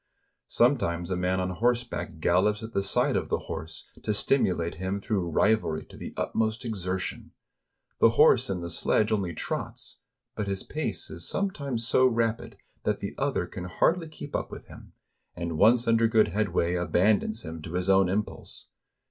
Some 0.47 0.79
times 0.79 1.11
a 1.11 1.15
man 1.15 1.39
on 1.39 1.51
horseback 1.51 2.17
gallops 2.19 2.63
at 2.63 2.73
the 2.73 2.81
side 2.81 3.15
of 3.15 3.29
the 3.29 3.37
horse 3.37 3.85
to 4.01 4.15
stimulate 4.15 4.73
him 4.81 4.99
through 4.99 5.29
rivalry 5.29 5.85
to 5.85 5.95
the 5.95 6.15
utmost 6.17 6.65
exertion. 6.65 7.33
The 7.99 8.09
horse 8.17 8.49
in 8.49 8.61
the 8.61 8.71
sledge 8.71 9.11
only 9.11 9.35
trots, 9.35 9.99
but 10.33 10.47
his 10.47 10.63
pace 10.63 11.11
is 11.11 11.29
some 11.29 11.51
times 11.51 11.85
so 11.87 12.07
rapid 12.07 12.57
that 12.81 12.99
the 12.99 13.13
other 13.19 13.45
can 13.45 13.65
hardly 13.65 14.07
keep 14.07 14.35
up 14.35 14.49
with 14.49 14.65
him, 14.65 14.93
and 15.35 15.59
once 15.59 15.87
under 15.87 16.07
good 16.07 16.29
headway, 16.29 16.73
abandons 16.73 17.43
him 17.45 17.61
to 17.61 17.73
his 17.73 17.87
own 17.87 18.09
impulse. 18.09 18.69